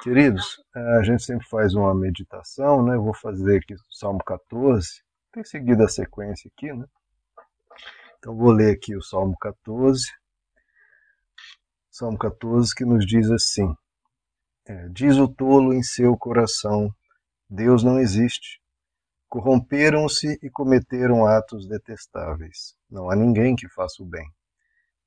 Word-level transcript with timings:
Queridos, 0.00 0.62
a 0.72 1.02
gente 1.02 1.24
sempre 1.24 1.44
faz 1.48 1.74
uma 1.74 1.92
meditação, 1.92 2.84
né? 2.84 2.94
Eu 2.94 3.02
vou 3.02 3.14
fazer 3.14 3.58
aqui 3.58 3.74
o 3.74 3.78
Salmo 3.90 4.20
14, 4.24 5.02
tem 5.32 5.42
seguido 5.42 5.82
a 5.82 5.88
sequência 5.88 6.48
aqui, 6.54 6.72
né? 6.72 6.86
Então 8.16 8.36
vou 8.36 8.52
ler 8.52 8.76
aqui 8.76 8.94
o 8.96 9.02
Salmo 9.02 9.36
14. 9.40 10.06
Salmo 11.90 12.16
14 12.16 12.72
que 12.76 12.84
nos 12.84 13.04
diz 13.04 13.28
assim: 13.28 13.74
é, 14.66 14.88
Diz 14.88 15.16
o 15.16 15.26
tolo 15.26 15.74
em 15.74 15.82
seu 15.82 16.16
coração: 16.16 16.94
Deus 17.50 17.82
não 17.82 17.98
existe. 17.98 18.60
Corromperam-se 19.28 20.38
e 20.40 20.48
cometeram 20.48 21.26
atos 21.26 21.66
detestáveis. 21.66 22.76
Não 22.88 23.10
há 23.10 23.16
ninguém 23.16 23.56
que 23.56 23.68
faça 23.68 24.00
o 24.00 24.06
bem. 24.06 24.30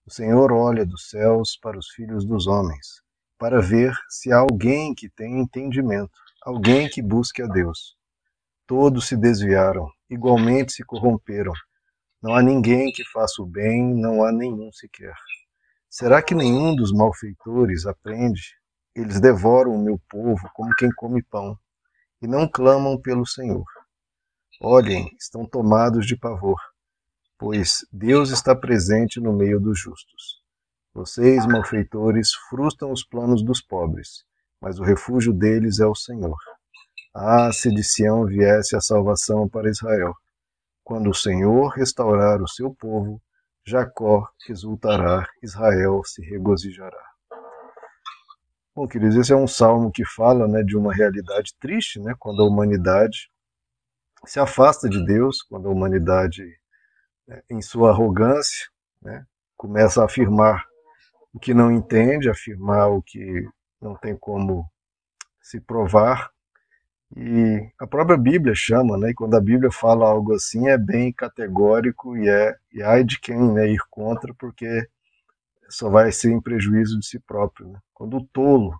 O 0.05 0.12
Senhor 0.12 0.52
olha 0.52 0.86
dos 0.86 1.10
céus 1.10 1.58
para 1.58 1.80
os 1.80 1.88
filhos 1.92 2.26
dos 2.26 2.46
homens 2.46 3.02
para 3.42 3.60
ver 3.60 3.92
se 4.08 4.32
há 4.32 4.38
alguém 4.38 4.94
que 4.94 5.10
tenha 5.10 5.42
entendimento, 5.42 6.12
alguém 6.44 6.88
que 6.88 7.02
busque 7.02 7.42
a 7.42 7.48
Deus. 7.48 7.98
Todos 8.68 9.07
se 9.07 9.18
desviaram, 9.18 9.89
igualmente 10.07 10.74
se 10.74 10.84
corromperam. 10.84 11.51
Não 12.21 12.36
há 12.36 12.43
ninguém 12.43 12.92
que 12.92 13.04
faça 13.04 13.42
o 13.42 13.46
bem, 13.48 13.96
não 13.96 14.24
há 14.24 14.32
nenhum 14.32 14.71
sequer. 14.71 15.15
Será 15.89 16.21
que 16.21 16.36
nenhum 16.36 16.75
dos 16.75 16.93
malfeitores 16.93 17.88
aprende? 17.88 18.43
Eles 18.93 19.20
devoram 19.20 19.73
o 19.73 19.84
meu 19.84 20.00
povo 20.07 20.48
como 20.54 20.76
quem 20.76 20.92
come 20.92 21.23
pão, 21.23 21.57
e 22.21 22.28
não 22.28 22.48
clamam 22.48 23.01
pelo 23.01 23.26
Senhor. 23.26 23.65
Olhem, 24.62 25.10
estão 25.20 25.48
tomados 25.48 26.06
de 26.06 26.15
pavor, 26.15 26.62
pois 27.39 27.87
Deus 27.92 28.29
está 28.29 28.56
presente 28.56 29.20
no 29.20 29.34
meio 29.34 29.60
dos 29.60 29.79
justos. 29.79 30.40
Vocês, 30.93 31.45
malfeitores, 31.45 32.33
frustram 32.50 32.91
os 32.91 33.02
planos 33.02 33.41
dos 33.41 33.61
pobres, 33.61 34.25
mas 34.59 34.77
o 34.77 34.83
refúgio 34.83 35.31
deles 35.31 35.80
é 35.80 35.86
o 35.88 35.95
Senhor. 35.95 36.38
Ah, 37.14 37.50
se 37.53 37.73
de 37.73 37.81
Sião 37.81 38.25
viesse 38.25 38.75
a 38.75 38.81
salvação 38.81 39.48
para 39.48 39.70
Israel! 39.70 40.14
Quando 40.83 41.09
o 41.09 41.14
Senhor 41.14 41.70
restaurar 41.70 42.42
o 42.42 42.48
seu 42.48 42.75
povo, 42.75 43.22
Jacó 43.66 44.28
exultará, 44.50 45.25
Israel 45.42 46.02
se 46.03 46.22
regozijará. 46.23 47.02
Bom, 48.76 48.86
queridos, 48.86 49.16
esse 49.16 49.31
é 49.31 49.36
um 49.36 49.48
salmo 49.48 49.92
que 49.92 50.03
fala 50.03 50.45
né, 50.45 50.61
de 50.61 50.76
uma 50.76 50.94
realidade 50.94 51.53
triste, 51.58 52.02
né, 52.02 52.14
quando 52.20 52.42
a 52.42 52.45
humanidade 52.45 53.30
se 54.26 54.42
afasta 54.42 54.89
de 54.89 55.05
Deus, 55.05 55.42
quando 55.42 55.70
a 55.70 55.72
humanidade, 55.72 56.44
né, 57.26 57.42
em 57.50 57.61
sua 57.61 57.92
arrogância, 57.92 58.67
né, 59.02 59.26
começa 59.55 60.02
a 60.02 60.05
afirmar 60.05 60.66
o 61.34 61.40
que 61.40 61.54
não 61.54 61.72
entende, 61.72 62.30
afirmar 62.30 62.90
o 62.90 63.02
que 63.02 63.48
não 63.82 63.96
tem 63.96 64.16
como 64.16 64.66
se 65.42 65.60
provar. 65.60 66.30
E 67.16 67.70
a 67.80 67.86
própria 67.86 68.18
Bíblia 68.18 68.54
chama, 68.56 68.98
né? 68.98 69.10
E 69.10 69.14
quando 69.14 69.36
a 69.36 69.42
Bíblia 69.42 69.72
fala 69.72 70.08
algo 70.08 70.34
assim, 70.34 70.68
é 70.68 70.78
bem 70.78 71.12
categórico 71.12 72.16
e 72.18 72.30
é 72.30 72.56
e 72.72 72.82
ai 72.82 73.04
de 73.04 73.20
quem 73.20 73.52
né, 73.54 73.68
ir 73.68 73.82
contra, 73.90 74.34
porque 74.36 74.88
só 75.70 75.90
vai 75.90 76.12
ser 76.12 76.32
em 76.32 76.42
prejuízo 76.42 77.00
de 77.00 77.06
si 77.06 77.20
próprio. 77.20 77.68
Né? 77.68 77.80
Quando 77.94 78.18
o 78.18 78.26
tolo, 78.28 78.80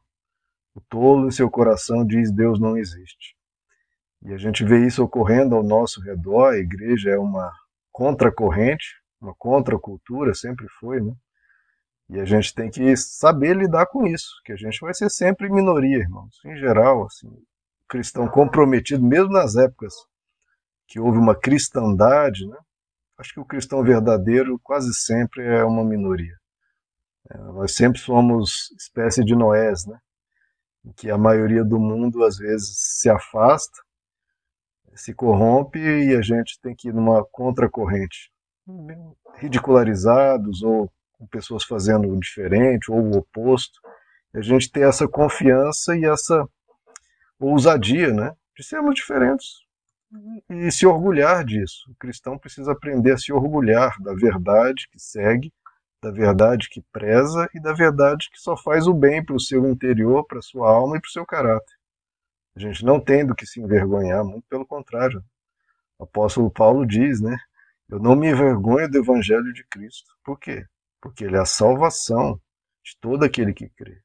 o 0.74 0.82
tolo 0.82 1.28
em 1.28 1.32
seu 1.32 1.50
coração 1.50 2.06
diz 2.06 2.32
Deus 2.32 2.60
não 2.60 2.78
existe. 2.78 3.36
E 4.24 4.34
a 4.34 4.38
gente 4.38 4.64
vê 4.64 4.86
isso 4.86 5.04
ocorrendo 5.04 5.56
ao 5.56 5.64
nosso 5.64 6.00
redor, 6.02 6.54
a 6.54 6.58
igreja 6.58 7.10
é 7.10 7.18
uma 7.18 7.52
contracorrente, 7.92 8.86
uma 9.20 9.34
contracultura, 9.36 10.34
sempre 10.34 10.68
foi, 10.80 11.02
né? 11.02 11.14
E 12.12 12.20
a 12.20 12.26
gente 12.26 12.54
tem 12.54 12.70
que 12.70 12.98
saber 12.98 13.56
lidar 13.56 13.86
com 13.86 14.06
isso, 14.06 14.42
que 14.44 14.52
a 14.52 14.58
gente 14.58 14.82
vai 14.82 14.94
ser 14.94 15.10
sempre 15.10 15.50
minoria, 15.50 15.98
irmãos. 15.98 16.42
Em 16.44 16.58
geral, 16.58 17.06
assim, 17.06 17.32
cristão 17.88 18.28
comprometido, 18.28 19.02
mesmo 19.02 19.32
nas 19.32 19.56
épocas 19.56 19.94
que 20.86 21.00
houve 21.00 21.18
uma 21.18 21.34
cristandade, 21.34 22.46
né? 22.46 22.58
acho 23.18 23.34
que 23.34 23.40
o 23.40 23.46
cristão 23.46 23.82
verdadeiro 23.82 24.60
quase 24.62 24.94
sempre 24.94 25.42
é 25.42 25.64
uma 25.64 25.86
minoria. 25.86 26.36
É, 27.30 27.38
nós 27.38 27.74
sempre 27.76 28.02
somos 28.02 28.72
espécie 28.78 29.24
de 29.24 29.34
Noés, 29.34 29.86
né? 29.86 29.98
em 30.84 30.92
que 30.92 31.10
a 31.10 31.18
maioria 31.18 31.64
do 31.64 31.80
mundo 31.80 32.26
às 32.26 32.36
vezes 32.36 32.76
se 33.00 33.10
afasta, 33.10 33.82
se 34.96 35.14
corrompe 35.14 35.80
e 35.80 36.14
a 36.14 36.22
gente 36.22 36.60
tem 36.60 36.76
que 36.76 36.90
ir 36.90 36.94
numa 36.94 37.24
contracorrente, 37.24 38.30
ridicularizados 39.38 40.62
ou 40.62 40.92
com 41.22 41.28
pessoas 41.28 41.64
fazendo 41.64 42.20
diferente 42.20 42.92
ou 42.92 43.00
o 43.00 43.18
oposto. 43.18 43.80
a 44.34 44.42
gente 44.42 44.72
ter 44.72 44.88
essa 44.88 45.08
confiança 45.08 45.96
e 45.96 46.04
essa 46.04 46.50
ousadia, 47.40 48.12
né, 48.12 48.36
de 48.58 48.64
sermos 48.64 48.96
diferentes 48.96 49.62
e 50.50 50.72
se 50.72 50.88
orgulhar 50.88 51.46
disso. 51.46 51.92
O 51.92 51.96
cristão 51.96 52.40
precisa 52.40 52.72
aprender 52.72 53.12
a 53.12 53.18
se 53.20 53.32
orgulhar 53.32 53.96
da 54.02 54.16
verdade 54.16 54.90
que 54.92 54.98
segue, 54.98 55.54
da 56.02 56.10
verdade 56.10 56.68
que 56.70 56.82
preza 56.92 57.48
e 57.54 57.62
da 57.62 57.72
verdade 57.72 58.28
que 58.32 58.40
só 58.40 58.58
faz 58.58 58.88
o 58.88 58.94
bem 58.94 59.24
para 59.24 59.36
o 59.36 59.40
seu 59.40 59.70
interior, 59.70 60.26
para 60.26 60.40
a 60.40 60.42
sua 60.42 60.72
alma 60.72 60.98
e 60.98 61.02
para 61.02 61.08
o 61.08 61.12
seu 61.12 61.26
caráter. 61.26 61.76
A 62.56 62.60
gente 62.60 62.84
não 62.84 63.00
tem 63.00 63.24
do 63.24 63.36
que 63.36 63.46
se 63.46 63.62
envergonhar, 63.62 64.26
muito 64.26 64.46
pelo 64.50 64.66
contrário. 64.66 65.24
O 66.00 66.04
apóstolo 66.04 66.50
Paulo 66.50 66.84
diz, 66.84 67.22
né? 67.22 67.38
Eu 67.88 68.00
não 68.00 68.16
me 68.16 68.32
envergonho 68.32 68.90
do 68.90 68.98
evangelho 68.98 69.54
de 69.54 69.64
Cristo. 69.66 70.10
Por 70.24 70.40
quê? 70.40 70.66
Porque 71.02 71.26
ele 71.26 71.36
é 71.36 71.40
a 71.40 71.46
salvação 71.46 72.40
de 72.84 72.98
todo 73.00 73.24
aquele 73.24 73.54
que 73.54 73.70
crê. 73.70 74.02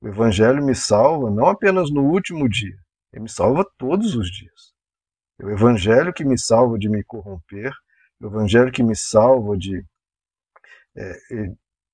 O 0.00 0.08
Evangelho 0.08 0.64
me 0.64 0.74
salva 0.74 1.30
não 1.30 1.46
apenas 1.46 1.90
no 1.90 2.02
último 2.02 2.48
dia, 2.48 2.76
ele 3.12 3.22
me 3.22 3.28
salva 3.28 3.64
todos 3.78 4.14
os 4.14 4.30
dias. 4.30 4.74
É 5.40 5.46
o 5.46 5.50
Evangelho 5.50 6.12
que 6.12 6.24
me 6.24 6.38
salva 6.38 6.78
de 6.78 6.88
me 6.88 7.02
corromper, 7.02 7.72
o 8.20 8.26
Evangelho 8.26 8.70
que 8.70 8.82
me 8.82 8.94
salva 8.94 9.56
de, 9.56 9.84
é, 10.96 11.18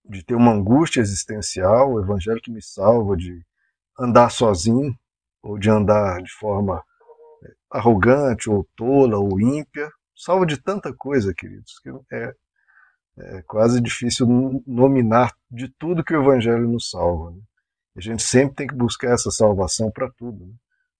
de 0.04 0.24
ter 0.24 0.34
uma 0.34 0.52
angústia 0.52 1.00
existencial, 1.00 1.92
o 1.92 2.00
Evangelho 2.00 2.40
que 2.42 2.50
me 2.50 2.62
salva 2.62 3.16
de 3.16 3.44
andar 3.98 4.30
sozinho, 4.30 4.94
ou 5.42 5.58
de 5.58 5.70
andar 5.70 6.22
de 6.22 6.32
forma 6.32 6.82
é, 7.44 7.52
arrogante, 7.70 8.50
ou 8.50 8.68
tola, 8.76 9.18
ou 9.18 9.40
ímpia, 9.40 9.90
salva 10.14 10.44
de 10.44 10.60
tanta 10.60 10.92
coisa, 10.92 11.32
queridos, 11.34 11.78
que 11.80 11.90
é, 12.12 12.34
é 13.18 13.42
quase 13.42 13.80
difícil 13.80 14.26
nominar 14.66 15.34
de 15.50 15.68
tudo 15.78 16.04
que 16.04 16.14
o 16.14 16.22
Evangelho 16.22 16.68
nos 16.68 16.90
salva. 16.90 17.32
Né? 17.32 17.40
A 17.96 18.00
gente 18.00 18.22
sempre 18.22 18.56
tem 18.56 18.66
que 18.66 18.74
buscar 18.74 19.12
essa 19.12 19.30
salvação 19.30 19.90
para 19.90 20.10
tudo. 20.10 20.46
Né? 20.46 20.52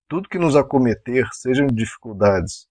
Tudo 0.07 0.29
que 0.29 0.37
nos 0.37 0.55
acometer, 0.55 1.27
sejam 1.33 1.67
dificuldades 1.67 2.67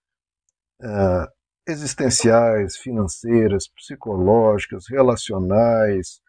uh, 0.82 1.26
existenciais, 1.66 2.76
financeiras, 2.76 3.68
psicológicas, 3.68 4.84
relacionais, 4.88 6.20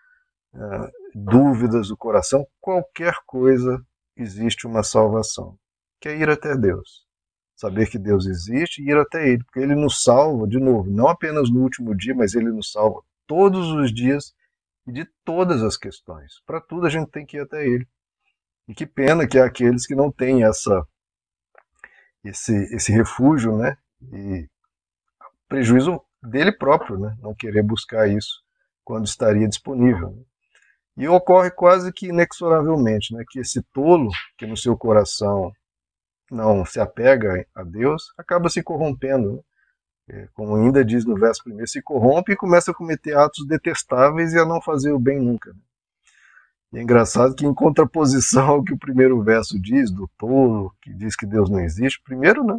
uh, 0.53 0.89
dúvidas 1.13 1.89
do 1.89 1.97
coração, 1.97 2.47
qualquer 2.59 3.15
coisa 3.25 3.83
existe 4.15 4.65
uma 4.65 4.83
salvação, 4.83 5.57
que 5.99 6.09
é 6.09 6.15
ir 6.15 6.29
até 6.29 6.55
Deus. 6.55 7.05
Saber 7.61 7.87
que 7.87 7.99
Deus 7.99 8.25
existe 8.25 8.81
e 8.81 8.89
ir 8.89 8.97
até 8.97 9.29
Ele, 9.29 9.43
porque 9.43 9.59
Ele 9.59 9.75
nos 9.75 10.01
salva, 10.01 10.47
de 10.47 10.57
novo, 10.57 10.89
não 10.89 11.07
apenas 11.07 11.47
no 11.51 11.61
último 11.61 11.95
dia, 11.95 12.15
mas 12.15 12.33
Ele 12.33 12.49
nos 12.49 12.71
salva 12.71 13.03
todos 13.27 13.67
os 13.67 13.93
dias 13.93 14.33
e 14.87 14.91
de 14.91 15.05
todas 15.23 15.61
as 15.61 15.77
questões. 15.77 16.41
Para 16.43 16.59
tudo 16.59 16.87
a 16.87 16.89
gente 16.89 17.11
tem 17.11 17.23
que 17.23 17.37
ir 17.37 17.41
até 17.41 17.63
ele. 17.63 17.87
E 18.67 18.73
que 18.73 18.83
pena 18.87 19.27
que 19.27 19.37
há 19.37 19.45
aqueles 19.45 19.85
que 19.85 19.93
não 19.93 20.11
têm 20.11 20.43
essa 20.43 20.83
esse 22.23 22.51
esse 22.73 22.91
refúgio, 22.91 23.55
né? 23.55 23.77
E 24.11 24.49
prejuízo 25.47 26.01
dele 26.19 26.51
próprio, 26.51 26.97
né? 26.97 27.15
Não 27.19 27.35
querer 27.35 27.61
buscar 27.61 28.09
isso 28.09 28.41
quando 28.83 29.05
estaria 29.05 29.47
disponível. 29.47 30.09
Né? 30.09 30.23
E 30.97 31.07
ocorre 31.07 31.51
quase 31.51 31.93
que 31.93 32.07
inexoravelmente, 32.07 33.13
né? 33.13 33.23
Que 33.29 33.39
esse 33.39 33.61
tolo 33.71 34.09
que 34.35 34.47
no 34.47 34.57
seu 34.57 34.75
coração 34.75 35.51
não 36.31 36.65
se 36.65 36.79
apega 36.79 37.45
a 37.53 37.63
Deus 37.63 38.13
acaba 38.17 38.49
se 38.49 38.63
corrompendo. 38.63 39.33
Né? 39.33 39.39
é, 40.11 40.27
como 40.33 40.55
ainda 40.55 40.83
diz 40.83 41.05
no 41.05 41.15
verso 41.15 41.43
primeiro, 41.43 41.67
se 41.67 41.81
corrompe 41.81 42.33
e 42.33 42.35
começa 42.35 42.71
a 42.71 42.73
cometer 42.73 43.15
atos 43.15 43.47
detestáveis 43.47 44.33
e 44.33 44.39
a 44.39 44.45
não 44.45 44.61
fazer 44.61 44.91
o 44.91 44.99
bem 44.99 45.19
nunca. 45.19 45.51
Né? 45.53 45.59
E 46.73 46.77
é 46.79 46.81
engraçado 46.81 47.33
que, 47.33 47.45
em 47.45 47.53
contraposição 47.53 48.47
ao 48.51 48.63
que 48.63 48.73
o 48.73 48.79
primeiro 48.79 49.21
verso 49.23 49.59
diz, 49.59 49.89
do 49.89 50.09
tolo, 50.17 50.73
que 50.81 50.93
diz 50.93 51.15
que 51.15 51.25
Deus 51.25 51.49
não 51.49 51.59
existe, 51.59 52.01
primeiro, 52.03 52.43
né? 52.43 52.57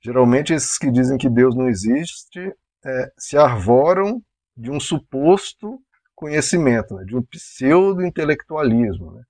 Geralmente, 0.00 0.52
esses 0.52 0.78
que 0.78 0.90
dizem 0.90 1.18
que 1.18 1.28
Deus 1.28 1.56
não 1.56 1.68
existe 1.68 2.54
é, 2.84 3.12
se 3.18 3.36
arvoram 3.36 4.22
de 4.56 4.70
um 4.70 4.78
suposto 4.78 5.80
conhecimento, 6.14 6.94
né? 6.94 7.04
de 7.04 7.16
um 7.16 7.22
pseudo-intelectualismo. 7.22 9.12
Né? 9.12 9.22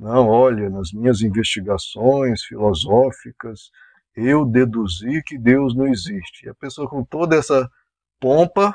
Não, 0.00 0.28
olha, 0.28 0.70
nas 0.70 0.92
minhas 0.92 1.20
investigações 1.20 2.42
filosóficas, 2.44 3.70
eu 4.16 4.46
deduzi 4.46 5.22
que 5.22 5.36
Deus 5.36 5.76
não 5.76 5.86
existe. 5.86 6.46
E 6.46 6.48
a 6.48 6.54
pessoa 6.54 6.88
com 6.88 7.04
toda 7.04 7.36
essa 7.36 7.70
pompa, 8.18 8.74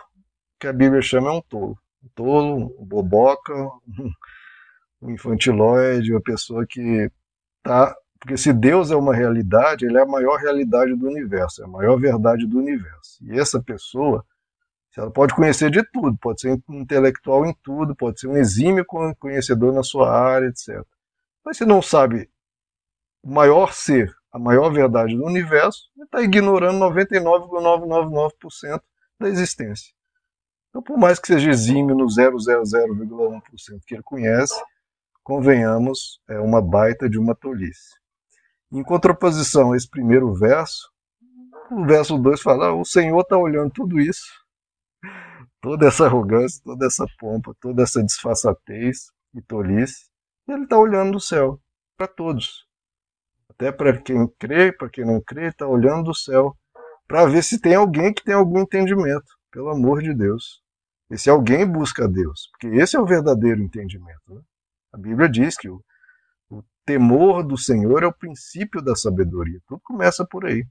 que 0.59 0.67
a 0.67 0.73
Bíblia 0.73 1.01
chama 1.01 1.29
é 1.29 1.31
um 1.31 1.41
tolo. 1.41 1.79
Um 2.03 2.09
tolo, 2.13 2.75
um 2.79 2.85
boboca, 2.85 3.55
um 5.01 5.09
infantilóide, 5.09 6.11
uma 6.11 6.21
pessoa 6.21 6.63
que 6.63 7.09
tá, 7.63 7.95
porque 8.19 8.37
se 8.37 8.53
Deus 8.53 8.91
é 8.91 8.95
uma 8.95 9.15
realidade, 9.15 9.87
ele 9.87 9.97
é 9.97 10.03
a 10.03 10.05
maior 10.05 10.37
realidade 10.37 10.95
do 10.95 11.07
universo, 11.07 11.63
é 11.63 11.65
a 11.65 11.67
maior 11.67 11.99
verdade 11.99 12.45
do 12.45 12.59
universo. 12.59 13.17
E 13.23 13.39
essa 13.39 13.59
pessoa, 13.59 14.23
ela 14.95 15.09
pode 15.09 15.33
conhecer 15.33 15.71
de 15.71 15.83
tudo, 15.91 16.15
pode 16.21 16.41
ser 16.41 16.61
intelectual 16.69 17.47
em 17.47 17.55
tudo, 17.63 17.95
pode 17.95 18.19
ser 18.19 18.27
um 18.27 18.37
exímio 18.37 18.85
conhecedor 19.17 19.73
na 19.73 19.81
sua 19.81 20.15
área, 20.15 20.45
etc. 20.45 20.85
Mas 21.45 21.57
se 21.57 21.65
não 21.65 21.81
sabe 21.81 22.29
o 23.21 23.31
maior 23.31 23.73
ser, 23.73 24.13
a 24.31 24.39
maior 24.39 24.71
verdade 24.71 25.15
do 25.15 25.25
universo, 25.25 25.89
está 26.03 26.21
ignorando 26.21 26.79
99,999% 26.79 28.81
da 29.19 29.29
existência. 29.29 29.93
Então, 30.69 30.81
por 30.81 30.97
mais 30.97 31.19
que 31.19 31.27
seja 31.27 31.49
exímio 31.49 31.95
no 31.95 32.05
0,00,1% 32.05 33.81
que 33.85 33.95
ele 33.95 34.03
conhece, 34.03 34.53
convenhamos, 35.23 36.19
é 36.27 36.39
uma 36.39 36.61
baita 36.61 37.09
de 37.09 37.17
uma 37.17 37.33
tolice. 37.33 37.95
Em 38.71 38.83
contraposição 38.83 39.71
a 39.71 39.77
esse 39.77 39.89
primeiro 39.89 40.33
verso, 40.33 40.91
o 41.71 41.85
verso 41.85 42.17
2 42.17 42.41
fala: 42.41 42.67
ah, 42.67 42.73
o 42.73 42.83
Senhor 42.83 43.21
está 43.21 43.37
olhando 43.37 43.71
tudo 43.71 43.99
isso, 43.99 44.27
toda 45.61 45.87
essa 45.87 46.05
arrogância, 46.05 46.61
toda 46.63 46.85
essa 46.85 47.05
pompa, 47.17 47.55
toda 47.59 47.83
essa 47.83 48.03
disfarçatez 48.03 49.11
e 49.33 49.41
tolice, 49.41 50.09
ele 50.53 50.63
está 50.63 50.77
olhando 50.77 51.13
do 51.13 51.19
céu 51.19 51.59
para 51.97 52.07
todos. 52.07 52.65
Até 53.49 53.71
para 53.71 54.01
quem 54.01 54.27
crê, 54.37 54.71
para 54.71 54.89
quem 54.89 55.05
não 55.05 55.21
crê, 55.21 55.47
está 55.47 55.67
olhando 55.67 56.05
do 56.05 56.13
céu 56.13 56.55
para 57.07 57.25
ver 57.25 57.43
se 57.43 57.59
tem 57.59 57.75
alguém 57.75 58.13
que 58.13 58.23
tem 58.23 58.33
algum 58.33 58.59
entendimento, 58.59 59.25
pelo 59.51 59.69
amor 59.69 60.01
de 60.01 60.13
Deus. 60.13 60.61
Esse 61.09 61.29
alguém 61.29 61.65
busca 61.65 62.07
Deus, 62.07 62.49
porque 62.51 62.75
esse 62.77 62.95
é 62.95 62.99
o 62.99 63.05
verdadeiro 63.05 63.61
entendimento. 63.61 64.21
Né? 64.27 64.41
A 64.91 64.97
Bíblia 64.97 65.29
diz 65.29 65.55
que 65.55 65.69
o, 65.69 65.81
o, 66.49 66.63
temor 66.83 67.43
do 67.43 67.57
Senhor 67.57 68.03
é 68.03 68.07
o 68.07 68.13
princípio 68.13 68.81
da 68.81 68.95
sabedoria. 68.95 69.59
Tudo 69.67 69.81
começa 69.83 70.25
por 70.25 70.45
aí. 70.45 70.65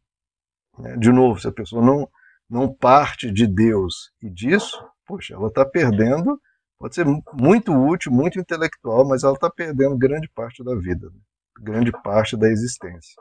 Né? 0.79 0.97
De 0.97 1.13
novo, 1.13 1.41
se 1.41 1.47
a 1.47 1.53
pessoa 1.53 1.85
não, 1.85 2.09
não 2.51 2.73
parte 2.75 3.31
de 3.31 3.47
Deus 3.47 4.11
e 4.21 4.29
disso, 4.29 4.85
poxa, 5.07 5.35
ela 5.35 5.49
está 5.49 5.65
perdendo, 5.65 6.41
pode 6.85 6.95
ser 6.95 7.07
muito 7.33 7.73
útil, 7.73 8.13
muito 8.13 8.39
intelectual, 8.39 9.09
mas 9.09 9.25
ela 9.25 9.33
está 9.33 9.49
perdendo 9.49 9.97
grande 9.97 10.29
parte 10.29 10.63
da 10.63 10.75
vida, 10.75 11.09
né? 11.09 11.19
grande 11.59 11.91
parte 12.03 12.37
da 12.37 12.47
existência. 12.51 13.15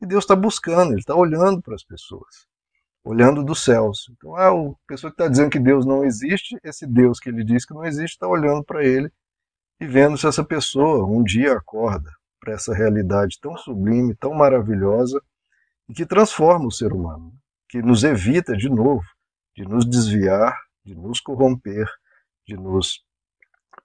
E 0.00 0.06
Deus 0.06 0.22
está 0.22 0.36
buscando, 0.36 0.92
Ele 0.92 1.00
está 1.00 1.16
olhando 1.16 1.60
para 1.60 1.74
as 1.74 1.82
pessoas 1.82 2.46
olhando 3.04 3.42
dos 3.42 3.64
céus. 3.64 4.08
Então, 4.12 4.36
ah, 4.36 4.50
a 4.50 4.74
pessoa 4.86 5.10
que 5.10 5.20
está 5.20 5.26
dizendo 5.26 5.50
que 5.50 5.58
Deus 5.58 5.84
não 5.84 6.04
existe, 6.04 6.56
esse 6.62 6.86
Deus 6.86 7.18
que 7.18 7.28
ele 7.28 7.42
diz 7.42 7.64
que 7.64 7.74
não 7.74 7.84
existe, 7.84 8.14
está 8.14 8.28
olhando 8.28 8.62
para 8.62 8.84
ele 8.84 9.10
e 9.80 9.86
vendo 9.88 10.16
se 10.16 10.28
essa 10.28 10.44
pessoa 10.44 11.04
um 11.04 11.24
dia 11.24 11.54
acorda 11.54 12.12
para 12.38 12.54
essa 12.54 12.72
realidade 12.72 13.40
tão 13.40 13.56
sublime, 13.56 14.14
tão 14.14 14.32
maravilhosa 14.32 15.20
e 15.88 15.94
que 15.94 16.06
transforma 16.06 16.68
o 16.68 16.70
ser 16.70 16.92
humano, 16.92 17.32
que 17.68 17.82
nos 17.82 18.04
evita 18.04 18.56
de 18.56 18.68
novo 18.68 19.02
de 19.54 19.64
nos 19.64 19.84
desviar, 19.84 20.56
de 20.84 20.94
nos 20.94 21.20
corromper, 21.20 21.86
de 22.46 22.56
nos 22.56 23.04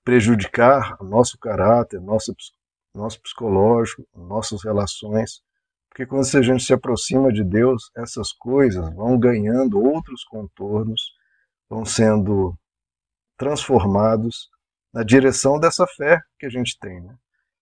prejudicar 0.03 0.97
nosso 1.01 1.37
caráter, 1.37 1.99
nosso, 2.01 2.35
nosso 2.93 3.21
psicológico, 3.21 4.07
nossas 4.15 4.63
relações 4.63 5.41
porque 5.97 6.05
quando 6.05 6.27
a 6.37 6.41
gente 6.43 6.63
se 6.63 6.71
aproxima 6.71 7.33
de 7.33 7.43
Deus, 7.43 7.89
essas 7.97 8.31
coisas 8.31 8.87
vão 8.93 9.17
ganhando 9.17 9.81
outros 9.81 10.23
contornos, 10.23 11.11
vão 11.67 11.83
sendo 11.85 12.55
transformados 13.35 14.47
na 14.93 15.01
direção 15.01 15.59
dessa 15.59 15.87
fé 15.87 16.21
que 16.37 16.45
a 16.45 16.49
gente 16.49 16.77
tem. 16.79 17.01
Né? 17.01 17.15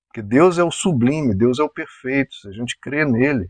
Porque 0.09 0.21
Deus 0.21 0.57
é 0.57 0.63
o 0.65 0.69
sublime, 0.69 1.33
Deus 1.33 1.59
é 1.59 1.63
o 1.63 1.69
perfeito. 1.69 2.35
Se 2.35 2.49
a 2.49 2.51
gente 2.51 2.77
crê 2.77 3.05
nele, 3.05 3.49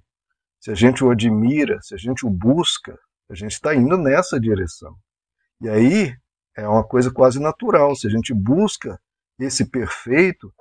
se 0.61 0.69
a 0.69 0.75
gente 0.75 1.03
o 1.03 1.09
admira, 1.09 1.79
se 1.81 1.95
a 1.95 1.97
gente 1.97 2.23
o 2.23 2.29
busca, 2.29 2.95
a 3.27 3.33
gente 3.33 3.53
está 3.53 3.73
indo 3.73 3.97
nessa 3.97 4.39
direção. 4.39 4.95
E 5.61 5.67
aí 5.67 6.15
é 6.55 6.67
uma 6.67 6.83
coisa 6.83 7.11
quase 7.11 7.39
natural. 7.39 7.95
Se 7.95 8.07
a 8.07 8.09
gente 8.09 8.33
busca 8.33 8.99
esse 9.39 9.65
perfeito, 9.65 10.53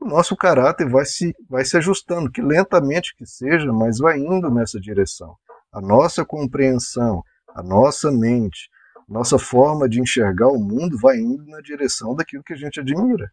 o 0.00 0.06
nosso 0.06 0.36
caráter 0.36 0.88
vai 0.88 1.04
se, 1.04 1.34
vai 1.48 1.64
se 1.64 1.76
ajustando, 1.76 2.30
que 2.30 2.42
lentamente 2.42 3.14
que 3.16 3.26
seja, 3.26 3.72
mas 3.72 3.98
vai 3.98 4.18
indo 4.18 4.50
nessa 4.50 4.80
direção. 4.80 5.36
A 5.72 5.80
nossa 5.80 6.24
compreensão, 6.24 7.22
a 7.54 7.62
nossa 7.62 8.10
mente, 8.10 8.68
nossa 9.08 9.38
forma 9.38 9.88
de 9.88 10.00
enxergar 10.00 10.48
o 10.48 10.58
mundo 10.58 10.98
vai 10.98 11.16
indo 11.16 11.46
na 11.46 11.60
direção 11.60 12.14
daquilo 12.14 12.42
que 12.42 12.52
a 12.52 12.56
gente 12.56 12.80
admira. 12.80 13.30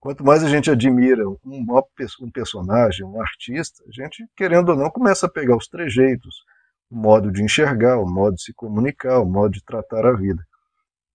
Quanto 0.00 0.24
mais 0.24 0.42
a 0.42 0.48
gente 0.48 0.70
admira 0.70 1.28
um, 1.28 1.38
um 1.44 2.30
personagem, 2.30 3.04
um 3.04 3.20
artista, 3.20 3.82
a 3.88 3.90
gente, 3.92 4.26
querendo 4.36 4.70
ou 4.70 4.76
não, 4.76 4.90
começa 4.90 5.26
a 5.26 5.30
pegar 5.30 5.56
os 5.56 5.68
trejeitos, 5.68 6.44
o 6.90 6.96
modo 6.96 7.30
de 7.32 7.42
enxergar, 7.42 7.98
o 7.98 8.06
modo 8.06 8.36
de 8.36 8.42
se 8.42 8.52
comunicar, 8.52 9.20
o 9.20 9.26
modo 9.26 9.52
de 9.52 9.64
tratar 9.64 10.06
a 10.06 10.12
vida. 10.12 10.42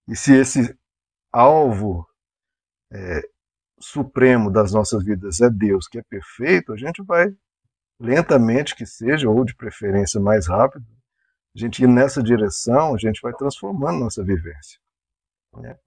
E 0.08 0.16
se 0.16 0.34
esse 0.34 0.78
alvo 1.32 2.08
é, 2.92 3.22
supremo 3.80 4.52
das 4.52 4.72
nossas 4.72 5.04
vidas 5.04 5.42
é 5.42 5.50
Deus, 5.50 5.88
que 5.88 6.00
é 6.00 6.04
perfeito, 6.04 6.74
a 6.74 6.78
gente 6.78 7.02
vai, 7.04 7.28
lentamente 8.00 8.76
que 8.76 8.86
seja, 8.86 9.30
ou 9.30 9.44
de 9.46 9.56
preferência 9.56 10.20
mais 10.20 10.48
rápido, 10.48 10.86
a 11.56 11.60
gente 11.60 11.84
ir 11.84 11.88
nessa 11.88 12.22
direção, 12.24 12.96
a 12.96 12.98
gente 12.98 13.22
vai 13.22 13.34
transformando 13.34 14.00
nossa 14.00 14.24
vivência. 14.24 14.80
Né? 15.54 15.78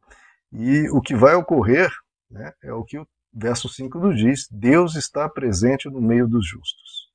E 0.52 0.88
o 0.90 1.00
que 1.00 1.14
vai 1.14 1.34
ocorrer 1.34 1.90
né, 2.30 2.52
é 2.62 2.72
o 2.72 2.84
que 2.84 2.98
o 2.98 3.08
verso 3.32 3.68
5 3.68 3.98
nos 3.98 4.16
diz: 4.16 4.46
Deus 4.50 4.94
está 4.94 5.28
presente 5.28 5.88
no 5.88 6.00
meio 6.00 6.28
dos 6.28 6.46
justos. 6.46 7.10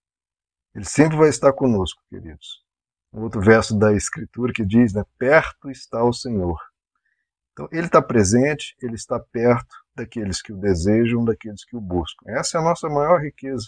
Ele 0.73 0.85
sempre 0.85 1.17
vai 1.17 1.29
estar 1.29 1.53
conosco, 1.53 2.01
queridos. 2.09 2.63
Um 3.13 3.23
outro 3.23 3.41
verso 3.41 3.77
da 3.77 3.93
Escritura 3.93 4.51
que 4.53 4.65
diz: 4.65 4.93
né, 4.93 5.03
Perto 5.17 5.69
está 5.69 6.03
o 6.03 6.13
Senhor. 6.13 6.59
Então, 7.59 7.67
ele 7.73 7.87
está 7.87 8.01
presente, 8.01 8.73
ele 8.81 8.95
está 8.95 9.19
perto, 9.19 9.75
daqueles 9.93 10.41
que 10.41 10.53
o 10.53 10.57
desejam, 10.57 11.25
daqueles 11.25 11.65
que 11.65 11.75
o 11.75 11.81
buscam. 11.81 12.31
Essa 12.31 12.57
é 12.57 12.61
a 12.61 12.63
nossa 12.63 12.87
maior 12.87 13.21
riqueza, 13.21 13.67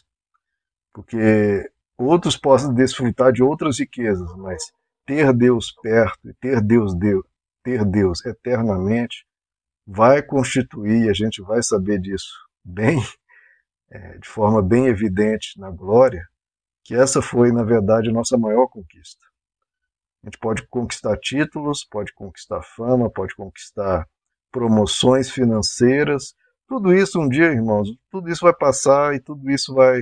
porque 0.93 1.69
outros 1.97 2.37
possam 2.37 2.73
desfrutar 2.73 3.33
de 3.33 3.43
outras 3.43 3.79
riquezas, 3.79 4.33
mas 4.37 4.63
ter 5.05 5.33
Deus 5.33 5.73
perto 5.83 6.29
e 6.29 6.33
ter 6.35 6.61
Deus, 6.61 6.95
Deus, 6.95 7.25
ter 7.61 7.83
Deus 7.83 8.25
eternamente 8.25 9.25
vai 9.85 10.23
constituir, 10.23 11.09
a 11.09 11.13
gente 11.13 11.41
vai 11.41 11.61
saber 11.61 11.99
disso 11.99 12.31
bem, 12.63 13.03
é, 13.89 14.17
de 14.19 14.29
forma 14.29 14.61
bem 14.61 14.85
evidente 14.85 15.59
na 15.59 15.69
glória, 15.69 16.25
que 16.85 16.95
essa 16.95 17.21
foi, 17.21 17.51
na 17.51 17.63
verdade, 17.65 18.09
a 18.09 18.13
nossa 18.13 18.37
maior 18.37 18.67
conquista. 18.67 19.30
A 20.23 20.27
gente 20.27 20.37
pode 20.39 20.67
conquistar 20.67 21.17
títulos, 21.17 21.83
pode 21.83 22.13
conquistar 22.13 22.61
fama, 22.61 23.09
pode 23.09 23.35
conquistar 23.35 24.07
promoções 24.51 25.29
financeiras, 25.29 26.35
tudo 26.67 26.93
isso 26.93 27.19
um 27.19 27.27
dia, 27.27 27.51
irmãos, 27.51 27.89
tudo 28.09 28.29
isso 28.29 28.45
vai 28.45 28.53
passar 28.53 29.13
e 29.13 29.19
tudo 29.19 29.51
isso 29.51 29.73
vai 29.73 30.01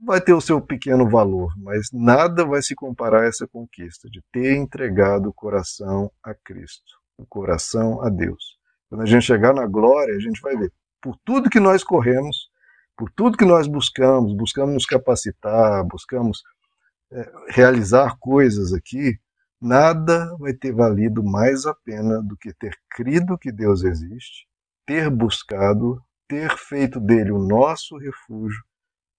vai 0.00 0.20
ter 0.20 0.34
o 0.34 0.40
seu 0.40 0.60
pequeno 0.60 1.08
valor, 1.08 1.52
mas 1.56 1.88
nada 1.92 2.44
vai 2.44 2.62
se 2.62 2.74
comparar 2.74 3.22
a 3.22 3.26
essa 3.26 3.48
conquista 3.48 4.08
de 4.10 4.22
ter 4.30 4.54
entregado 4.54 5.28
o 5.28 5.32
coração 5.32 6.08
a 6.22 6.34
Cristo, 6.34 6.92
o 7.16 7.26
coração 7.26 8.02
a 8.02 8.08
Deus. 8.08 8.58
Quando 8.88 9.02
a 9.02 9.06
gente 9.06 9.24
chegar 9.24 9.54
na 9.54 9.66
glória, 9.66 10.14
a 10.14 10.20
gente 10.20 10.40
vai 10.40 10.56
ver 10.56 10.72
por 11.00 11.16
tudo 11.24 11.50
que 11.50 11.58
nós 11.58 11.82
corremos, 11.82 12.48
por 12.96 13.10
tudo 13.10 13.36
que 13.36 13.44
nós 13.44 13.66
buscamos, 13.66 14.34
buscamos 14.36 14.74
nos 14.74 14.86
capacitar, 14.86 15.84
buscamos 15.84 16.42
realizar 17.48 18.16
coisas 18.18 18.72
aqui, 18.72 19.18
Nada 19.60 20.36
vai 20.38 20.52
ter 20.52 20.72
valido 20.72 21.24
mais 21.24 21.64
a 21.64 21.74
pena 21.74 22.22
do 22.22 22.36
que 22.36 22.52
ter 22.52 22.78
crido 22.90 23.38
que 23.38 23.50
Deus 23.50 23.82
existe, 23.82 24.46
ter 24.84 25.08
buscado, 25.08 26.00
ter 26.28 26.56
feito 26.58 27.00
dele 27.00 27.32
o 27.32 27.38
nosso 27.38 27.96
refúgio. 27.96 28.62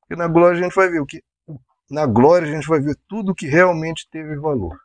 Porque 0.02 0.16
na 0.16 0.28
glória 0.28 0.60
a 0.60 0.64
gente 0.64 0.76
vai 0.76 0.90
ver 0.90 1.00
o 1.00 1.06
que 1.06 1.24
na 1.90 2.06
glória 2.06 2.48
a 2.48 2.52
gente 2.52 2.68
vai 2.68 2.80
ver 2.80 2.98
tudo 3.08 3.34
que 3.34 3.48
realmente 3.48 4.08
teve 4.12 4.36
valor. 4.36 4.78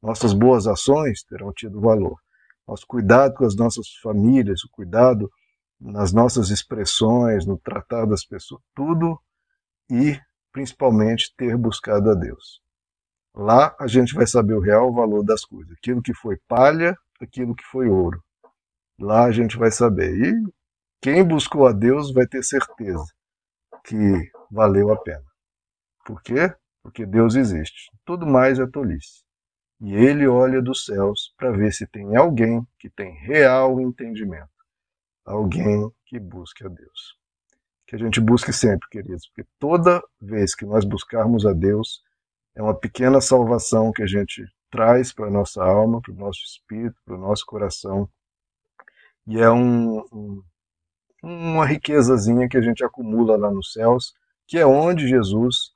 Nossas 0.00 0.32
boas 0.32 0.66
ações 0.66 1.22
terão 1.24 1.52
tido 1.52 1.80
valor. 1.80 2.18
Nosso 2.66 2.86
cuidado 2.86 3.34
com 3.34 3.44
as 3.44 3.56
nossas 3.56 3.88
famílias, 4.02 4.64
o 4.64 4.70
cuidado 4.70 5.30
nas 5.78 6.12
nossas 6.12 6.50
expressões, 6.50 7.44
no 7.44 7.58
tratar 7.58 8.06
das 8.06 8.24
pessoas, 8.24 8.62
tudo 8.74 9.20
e 9.90 10.18
principalmente 10.52 11.34
ter 11.36 11.56
buscado 11.56 12.10
a 12.10 12.14
Deus. 12.14 12.60
Lá 13.34 13.74
a 13.80 13.86
gente 13.86 14.14
vai 14.14 14.26
saber 14.26 14.54
o 14.54 14.60
real 14.60 14.92
valor 14.92 15.24
das 15.24 15.44
coisas, 15.44 15.72
aquilo 15.72 16.02
que 16.02 16.12
foi 16.12 16.36
palha, 16.46 16.96
aquilo 17.20 17.54
que 17.54 17.64
foi 17.64 17.88
ouro. 17.88 18.22
Lá 18.98 19.24
a 19.24 19.32
gente 19.32 19.56
vai 19.56 19.70
saber. 19.70 20.14
E 20.14 20.52
quem 21.00 21.24
buscou 21.24 21.66
a 21.66 21.72
Deus 21.72 22.12
vai 22.12 22.26
ter 22.26 22.42
certeza 22.44 23.06
que 23.84 24.30
valeu 24.50 24.92
a 24.92 24.96
pena. 24.96 25.24
Por 26.04 26.22
quê? 26.22 26.54
Porque 26.82 27.06
Deus 27.06 27.34
existe. 27.34 27.90
Tudo 28.04 28.26
mais 28.26 28.58
é 28.58 28.66
tolice. 28.66 29.24
E 29.80 29.94
ele 29.94 30.28
olha 30.28 30.62
dos 30.62 30.84
céus 30.84 31.34
para 31.36 31.50
ver 31.50 31.72
se 31.72 31.86
tem 31.86 32.14
alguém 32.16 32.64
que 32.78 32.90
tem 32.90 33.12
real 33.24 33.80
entendimento. 33.80 34.48
Alguém 35.24 35.90
que 36.06 36.20
busque 36.20 36.64
a 36.64 36.68
Deus. 36.68 37.21
Que 37.92 37.96
a 37.96 37.98
gente 37.98 38.22
busque 38.22 38.54
sempre, 38.54 38.88
queridos, 38.88 39.26
porque 39.28 39.46
toda 39.58 40.02
vez 40.18 40.54
que 40.54 40.64
nós 40.64 40.82
buscarmos 40.82 41.44
a 41.44 41.52
Deus, 41.52 42.00
é 42.54 42.62
uma 42.62 42.74
pequena 42.74 43.20
salvação 43.20 43.92
que 43.92 44.02
a 44.02 44.06
gente 44.06 44.46
traz 44.70 45.12
para 45.12 45.26
a 45.26 45.30
nossa 45.30 45.62
alma, 45.62 46.00
para 46.00 46.12
o 46.12 46.16
nosso 46.16 46.40
espírito, 46.42 46.96
para 47.04 47.16
o 47.16 47.20
nosso 47.20 47.44
coração, 47.44 48.08
e 49.26 49.38
é 49.38 49.50
um, 49.50 49.98
um, 50.10 50.42
uma 51.22 51.66
riquezazinha 51.66 52.48
que 52.48 52.56
a 52.56 52.62
gente 52.62 52.82
acumula 52.82 53.36
lá 53.36 53.50
nos 53.50 53.74
céus, 53.74 54.14
que 54.46 54.56
é 54.56 54.64
onde 54.64 55.06
Jesus 55.06 55.72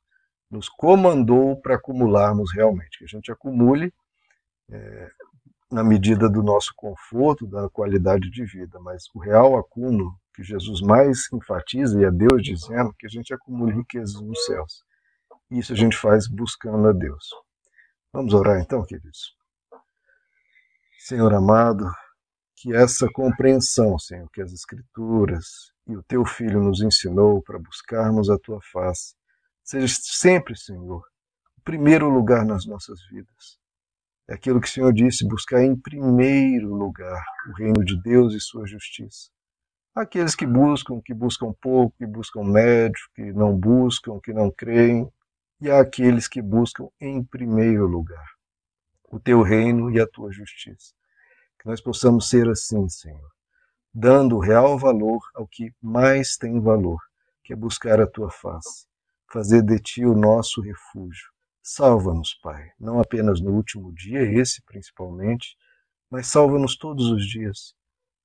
nos 0.50 0.70
comandou 0.70 1.60
para 1.60 1.74
acumularmos 1.74 2.50
realmente, 2.54 2.96
que 2.96 3.04
a 3.04 3.08
gente 3.08 3.30
acumule 3.30 3.92
é, 4.70 5.10
na 5.70 5.84
medida 5.84 6.30
do 6.30 6.42
nosso 6.42 6.72
conforto, 6.74 7.46
da 7.46 7.68
qualidade 7.68 8.30
de 8.30 8.42
vida, 8.46 8.80
mas 8.80 9.04
o 9.14 9.18
real 9.18 9.58
acúmulo 9.58 10.18
que 10.36 10.42
Jesus 10.42 10.82
mais 10.82 11.32
enfatiza, 11.32 11.98
e 11.98 12.04
é 12.04 12.10
Deus 12.10 12.42
dizendo, 12.42 12.94
que 12.98 13.06
a 13.06 13.08
gente 13.08 13.32
acumule 13.32 13.72
riquezas 13.72 14.20
nos 14.20 14.44
céus. 14.44 14.84
Isso 15.50 15.72
a 15.72 15.76
gente 15.76 15.96
faz 15.96 16.28
buscando 16.28 16.88
a 16.88 16.92
Deus. 16.92 17.30
Vamos 18.12 18.34
orar 18.34 18.60
então, 18.60 18.84
queridos. 18.84 19.34
Senhor 20.98 21.32
amado, 21.32 21.90
que 22.54 22.74
essa 22.74 23.08
compreensão, 23.10 23.98
Senhor, 23.98 24.28
que 24.30 24.42
as 24.42 24.52
Escrituras 24.52 25.72
e 25.86 25.96
o 25.96 26.02
Teu 26.02 26.24
Filho 26.26 26.62
nos 26.62 26.82
ensinou 26.82 27.42
para 27.42 27.58
buscarmos 27.58 28.28
a 28.28 28.38
Tua 28.38 28.60
face, 28.72 29.14
seja 29.64 29.94
sempre, 30.02 30.54
Senhor, 30.54 31.00
o 31.56 31.60
primeiro 31.64 32.10
lugar 32.10 32.44
nas 32.44 32.66
nossas 32.66 32.98
vidas. 33.10 33.58
É 34.28 34.34
aquilo 34.34 34.60
que 34.60 34.68
o 34.68 34.70
Senhor 34.70 34.92
disse, 34.92 35.26
buscar 35.26 35.62
em 35.62 35.74
primeiro 35.74 36.74
lugar 36.74 37.24
o 37.48 37.52
reino 37.56 37.82
de 37.82 37.98
Deus 38.02 38.34
e 38.34 38.40
sua 38.40 38.66
justiça. 38.66 39.30
Aqueles 39.96 40.34
que 40.34 40.46
buscam, 40.46 41.00
que 41.00 41.14
buscam 41.14 41.54
pouco, 41.58 41.96
que 41.96 42.04
buscam 42.04 42.44
médio, 42.44 43.00
que 43.14 43.32
não 43.32 43.56
buscam, 43.56 44.20
que 44.20 44.30
não 44.30 44.50
creem, 44.50 45.10
e 45.58 45.70
aqueles 45.70 46.28
que 46.28 46.42
buscam 46.42 46.88
em 47.00 47.24
primeiro 47.24 47.86
lugar 47.86 48.26
o 49.10 49.18
teu 49.18 49.40
reino 49.40 49.90
e 49.90 49.98
a 49.98 50.06
tua 50.06 50.30
justiça. 50.30 50.92
Que 51.58 51.66
nós 51.66 51.80
possamos 51.80 52.28
ser 52.28 52.46
assim, 52.46 52.86
Senhor, 52.90 53.30
dando 53.94 54.38
real 54.38 54.78
valor 54.78 55.20
ao 55.34 55.46
que 55.46 55.72
mais 55.80 56.36
tem 56.36 56.60
valor, 56.60 57.00
que 57.42 57.54
é 57.54 57.56
buscar 57.56 57.98
a 57.98 58.06
tua 58.06 58.30
face, 58.30 58.86
fazer 59.32 59.62
de 59.62 59.78
ti 59.78 60.04
o 60.04 60.14
nosso 60.14 60.60
refúgio. 60.60 61.30
Salva-nos, 61.62 62.34
Pai, 62.34 62.70
não 62.78 63.00
apenas 63.00 63.40
no 63.40 63.52
último 63.52 63.94
dia, 63.94 64.20
esse 64.20 64.60
principalmente, 64.60 65.56
mas 66.10 66.26
salva-nos 66.26 66.76
todos 66.76 67.08
os 67.08 67.26
dias 67.26 67.74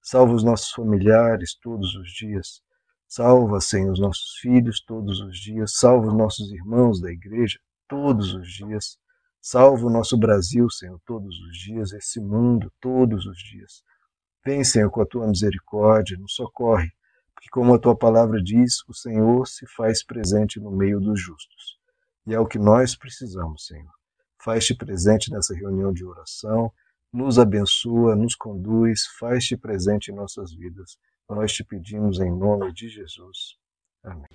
Salva 0.02 0.34
os 0.34 0.44
nossos 0.44 0.72
familiares 0.72 1.56
todos 1.62 1.96
os 1.96 2.12
dias. 2.12 2.62
Salva, 3.08 3.62
Senhor, 3.62 3.92
os 3.92 4.00
nossos 4.00 4.38
filhos 4.40 4.82
todos 4.84 5.20
os 5.20 5.38
dias. 5.38 5.74
Salva 5.76 6.08
os 6.08 6.14
nossos 6.14 6.52
irmãos 6.52 7.00
da 7.00 7.12
igreja 7.12 7.60
todos 7.88 8.34
os 8.34 8.50
dias. 8.52 8.98
Salva 9.42 9.86
o 9.86 9.90
nosso 9.90 10.18
Brasil, 10.18 10.70
Senhor, 10.70 11.00
todos 11.06 11.36
os 11.42 11.58
dias, 11.58 11.94
esse 11.94 12.20
mundo 12.20 12.72
todos 12.80 13.26
os 13.26 13.38
dias. 13.38 13.84
Vem, 14.46 14.64
Senhor, 14.64 14.90
com 14.90 15.02
a 15.02 15.06
tua 15.06 15.28
misericórdia, 15.28 16.18
nos 16.18 16.34
socorre, 16.34 16.90
porque, 17.34 17.50
como 17.52 17.74
a 17.74 17.80
tua 17.80 17.96
palavra 17.96 18.42
diz, 18.42 18.84
o 18.88 18.94
Senhor 18.94 19.48
se 19.48 19.68
faz 19.68 20.04
presente 20.04 20.60
no 20.60 20.72
meio 20.72 21.00
dos 21.00 21.20
justos. 21.20 21.80
E 22.26 22.34
é 22.34 22.40
o 22.40 22.48
que 22.48 22.58
nós 22.58 22.96
precisamos, 22.96 23.66
Senhor. 23.66 23.92
Faz-te 24.44 24.76
presente 24.76 25.32
nessa 25.32 25.54
reunião 25.54 25.92
de 25.92 26.06
oração, 26.06 26.72
nos 27.14 27.38
abençoa, 27.38 28.16
nos 28.16 28.36
conduz, 28.36 29.06
faz-te 29.20 29.58
presente 29.58 30.12
em 30.12 30.16
nossas 30.16 30.54
vidas. 30.54 30.98
Nós 31.30 31.54
te 31.54 31.64
pedimos 31.64 32.20
em 32.20 32.32
nome 32.32 32.74
de 32.74 32.90
Jesus. 32.90 33.56
Amém. 34.04 34.26